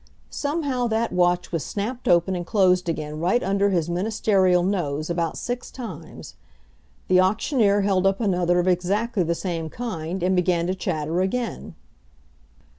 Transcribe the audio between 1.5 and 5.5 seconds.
was snapped open and closed again right under his ministerial nose about